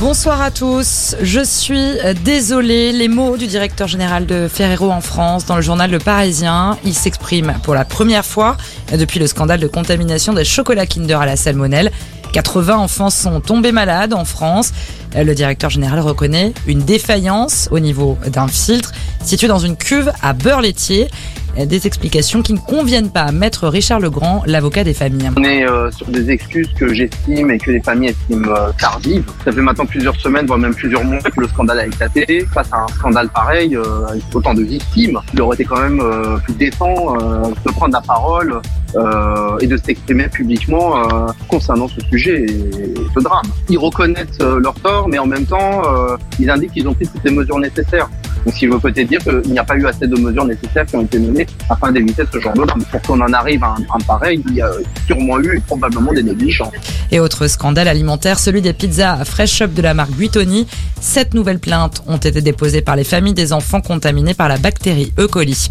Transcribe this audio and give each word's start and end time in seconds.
Bonsoir 0.00 0.40
à 0.40 0.52
tous. 0.52 1.16
Je 1.20 1.40
suis 1.42 1.96
désolée. 2.22 2.92
Les 2.92 3.08
mots 3.08 3.36
du 3.36 3.48
directeur 3.48 3.88
général 3.88 4.26
de 4.26 4.46
Ferrero 4.46 4.92
en 4.92 5.00
France 5.00 5.44
dans 5.44 5.56
le 5.56 5.62
journal 5.62 5.90
Le 5.90 5.98
Parisien. 5.98 6.78
Il 6.84 6.94
s'exprime 6.94 7.54
pour 7.64 7.74
la 7.74 7.84
première 7.84 8.24
fois 8.24 8.56
depuis 8.96 9.18
le 9.18 9.26
scandale 9.26 9.58
de 9.58 9.66
contamination 9.66 10.34
des 10.34 10.44
chocolats 10.44 10.86
Kinder 10.86 11.20
à 11.20 11.26
la 11.26 11.34
salmonelle. 11.34 11.90
80 12.32 12.76
enfants 12.76 13.10
sont 13.10 13.40
tombés 13.40 13.72
malades 13.72 14.14
en 14.14 14.24
France. 14.24 14.72
Le 15.16 15.34
directeur 15.34 15.68
général 15.68 15.98
reconnaît 15.98 16.52
une 16.68 16.84
défaillance 16.84 17.68
au 17.72 17.80
niveau 17.80 18.16
d'un 18.28 18.46
filtre 18.46 18.92
situé 19.24 19.48
dans 19.48 19.58
une 19.58 19.76
cuve 19.76 20.12
à 20.22 20.32
beurre 20.32 20.60
laitier. 20.60 21.08
Des 21.56 21.86
explications 21.86 22.40
qui 22.40 22.52
ne 22.52 22.58
conviennent 22.58 23.10
pas 23.10 23.22
à 23.22 23.32
Maître 23.32 23.66
Richard 23.68 23.98
Legrand, 23.98 24.42
l'avocat 24.46 24.84
des 24.84 24.94
familles. 24.94 25.30
On 25.36 25.42
est 25.42 25.68
euh, 25.68 25.90
sur 25.90 26.06
des 26.06 26.30
excuses 26.30 26.68
que 26.78 26.94
j'estime 26.94 27.50
et 27.50 27.58
que 27.58 27.72
les 27.72 27.80
familles 27.80 28.10
estiment 28.10 28.48
euh, 28.48 28.70
tardives. 28.78 29.24
Ça 29.44 29.50
fait 29.50 29.60
maintenant 29.60 29.84
plusieurs 29.86 30.14
semaines, 30.16 30.46
voire 30.46 30.58
même 30.58 30.74
plusieurs 30.74 31.02
mois 31.04 31.18
que 31.18 31.40
le 31.40 31.48
scandale 31.48 31.80
a 31.80 31.86
éclaté. 31.86 32.46
Face 32.54 32.72
à 32.72 32.82
un 32.82 32.88
scandale 32.88 33.28
pareil, 33.28 33.74
euh, 33.76 34.06
avec 34.08 34.22
autant 34.32 34.54
de 34.54 34.62
victimes, 34.62 35.18
il 35.34 35.42
aurait 35.42 35.56
été 35.56 35.64
quand 35.64 35.80
même 35.80 36.00
plus 36.44 36.54
décent 36.54 37.14
de 37.14 37.70
prendre 37.72 37.92
la 37.92 38.00
parole 38.00 38.60
et 39.60 39.66
de 39.66 39.76
s'exprimer 39.76 40.28
publiquement 40.28 40.94
concernant 41.48 41.88
ce 41.88 42.00
sujet 42.00 42.44
et 42.44 42.94
ce 43.14 43.20
drame. 43.20 43.46
Ils 43.68 43.78
reconnaissent 43.78 44.38
leur 44.40 44.74
tort, 44.74 45.08
mais 45.08 45.18
en 45.18 45.26
même 45.26 45.44
temps, 45.44 45.82
ils 46.38 46.48
indiquent 46.48 46.72
qu'ils 46.72 46.88
ont 46.88 46.94
pris 46.94 47.06
toutes 47.06 47.24
les 47.24 47.32
mesures 47.32 47.58
nécessaires. 47.58 48.08
Donc, 48.44 48.54
ce 48.54 48.60
qui 48.60 48.66
veut 48.66 48.78
peut-être 48.78 49.08
dire 49.08 49.20
qu'il 49.20 49.52
n'y 49.52 49.58
a 49.58 49.64
pas 49.64 49.76
eu 49.76 49.86
assez 49.86 50.06
de 50.06 50.16
mesures 50.16 50.44
nécessaires 50.44 50.86
qui 50.86 50.96
ont 50.96 51.02
été 51.02 51.18
menées 51.18 51.37
afin 51.68 51.92
d'éviter 51.92 52.22
ce 52.32 52.40
genre 52.40 52.54
de 52.54 52.64
drame. 52.64 52.82
Pour 52.90 53.02
qu'on 53.02 53.20
en 53.20 53.32
arrive 53.32 53.62
à 53.64 53.74
un 53.94 54.00
pareil, 54.00 54.42
il 54.48 54.56
y 54.56 54.62
a 54.62 54.70
sûrement 55.06 55.38
eu 55.40 55.60
probablement 55.66 56.12
des 56.12 56.22
négligences. 56.22 56.72
Et 57.10 57.20
autre 57.20 57.46
scandale 57.46 57.88
alimentaire, 57.88 58.38
celui 58.38 58.62
des 58.62 58.72
pizzas 58.72 59.24
Fresh 59.24 59.62
Up 59.62 59.74
de 59.74 59.82
la 59.82 59.94
marque 59.94 60.12
Buitoni. 60.12 60.66
Sept 61.00 61.34
nouvelles 61.34 61.60
plaintes 61.60 62.02
ont 62.06 62.16
été 62.16 62.40
déposées 62.40 62.82
par 62.82 62.96
les 62.96 63.04
familles 63.04 63.34
des 63.34 63.52
enfants 63.52 63.80
contaminés 63.80 64.34
par 64.34 64.48
la 64.48 64.58
bactérie 64.58 65.12
E. 65.18 65.26
coli. 65.26 65.70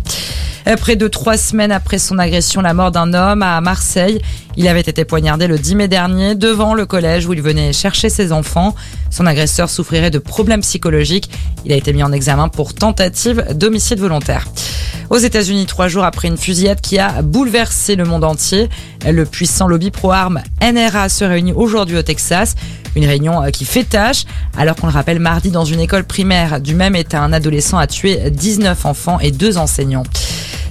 Près 0.76 0.98
de 0.98 1.08
trois 1.08 1.38
semaines 1.38 1.72
après 1.72 1.98
son 1.98 2.20
agression, 2.20 2.60
la 2.60 2.74
mort 2.74 2.92
d'un 2.92 3.14
homme 3.14 3.42
à 3.42 3.62
Marseille, 3.62 4.22
il 4.58 4.68
avait 4.68 4.82
été 4.82 5.06
poignardé 5.06 5.48
le 5.48 5.58
10 5.58 5.76
mai 5.76 5.88
dernier 5.88 6.36
devant 6.36 6.74
le 6.74 6.86
collège 6.86 7.26
où 7.26 7.32
il 7.32 7.42
venait 7.42 7.72
chercher 7.72 8.10
ses 8.10 8.34
enfants. 8.34 8.76
Son 9.10 9.26
agresseur 9.26 9.70
souffrirait 9.70 10.12
de 10.12 10.20
problèmes 10.20 10.62
psychologiques. 10.62 11.30
Il 11.64 11.72
a 11.72 11.78
été 11.78 11.94
mis 11.94 12.04
en 12.04 12.12
examen 12.12 12.50
pour 12.50 12.74
tentative 12.74 13.46
d'homicide 13.54 14.00
volontaire. 14.00 14.46
Aux 15.10 15.18
États-Unis, 15.18 15.66
trois 15.66 15.88
jours 15.88 16.04
après 16.04 16.28
une 16.28 16.38
fusillade 16.38 16.82
qui 16.82 17.00
a 17.00 17.22
bouleversé 17.22 17.96
le 17.96 18.04
monde 18.04 18.26
entier, 18.26 18.70
le 19.06 19.26
puissant 19.26 19.68
lobby 19.68 19.90
pro-armes 19.90 20.42
NRA 20.62 21.08
se 21.08 21.24
réunit 21.24 21.54
aujourd'hui 21.54 21.98
au 21.98 22.02
Texas. 22.02 22.56
Une 22.96 23.06
réunion 23.06 23.42
qui 23.54 23.64
fait 23.64 23.86
tâche, 23.86 24.26
alors 24.58 24.76
qu'on 24.76 24.88
le 24.88 24.94
rappelle, 24.94 25.20
mardi 25.20 25.50
dans 25.50 25.64
une 25.64 25.80
école 25.80 26.04
primaire 26.04 26.60
du 26.60 26.76
même 26.76 26.96
état, 26.96 27.22
un 27.22 27.32
adolescent 27.32 27.78
a 27.78 27.88
tué 27.88 28.32
19 28.32 28.86
enfants 28.86 29.20
et 29.20 29.32
deux 29.32 29.58
enseignants. 29.58 30.04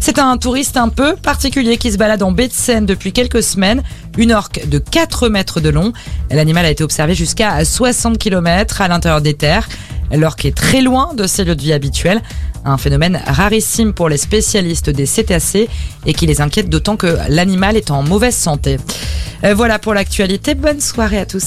C'est 0.01 0.19
un 0.19 0.37
touriste 0.37 0.77
un 0.77 0.89
peu 0.89 1.17
particulier 1.17 1.79
qui 1.79 1.91
se 1.91 1.97
balade 1.97 2.23
en 2.23 2.31
baie 2.31 2.49
de 2.49 2.53
Seine 2.53 2.85
depuis 2.85 3.13
quelques 3.13 3.43
semaines. 3.43 3.83
Une 4.19 4.33
orque 4.33 4.69
de 4.69 4.79
4 4.79 5.29
mètres 5.29 5.61
de 5.61 5.69
long. 5.71 5.93
L'animal 6.31 6.67
a 6.67 6.71
été 6.71 6.85
observé 6.85 7.15
jusqu'à 7.15 7.65
60 7.65 8.19
km 8.19 8.83
à 8.83 8.89
l'intérieur 8.89 9.21
des 9.21 9.35
terres. 9.35 9.69
L'orque 10.13 10.45
est 10.45 10.57
très 10.57 10.81
loin 10.81 11.15
de 11.15 11.27
ses 11.27 11.45
lieux 11.45 11.57
de 11.57 11.63
vie 11.63 11.73
habituels. 11.73 12.23
Un 12.65 12.79
phénomène 12.79 13.21
rarissime 13.27 13.93
pour 13.93 14.09
les 14.09 14.17
spécialistes 14.17 14.91
des 14.91 15.07
cétacés 15.07 15.69
et 16.05 16.15
qui 16.15 16.27
les 16.27 16.41
inquiète 16.41 16.69
d'autant 16.69 16.97
que 16.97 17.17
l'animal 17.29 17.77
est 17.77 17.91
en 17.91 18.03
mauvaise 18.03 18.37
santé. 18.37 18.79
Voilà 19.55 19.79
pour 19.79 19.95
l'actualité. 19.95 20.55
Bonne 20.55 20.81
soirée 20.81 21.19
à 21.19 21.27
tous. 21.27 21.47